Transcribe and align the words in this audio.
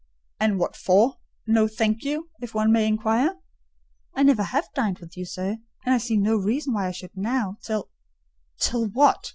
"And 0.39 0.57
what 0.57 0.75
for, 0.75 1.17
'no, 1.45 1.67
thank 1.67 2.03
you?' 2.03 2.31
if 2.41 2.55
one 2.55 2.71
may 2.71 2.87
inquire." 2.87 3.35
"I 4.15 4.23
never 4.23 4.41
have 4.41 4.67
dined 4.73 4.97
with 4.97 5.15
you, 5.15 5.25
sir: 5.25 5.57
and 5.85 5.93
I 5.93 5.99
see 5.99 6.17
no 6.17 6.37
reason 6.37 6.73
why 6.73 6.87
I 6.87 6.91
should 6.91 7.15
now: 7.15 7.57
till—" 7.61 7.91
"Till 8.57 8.87
what? 8.87 9.29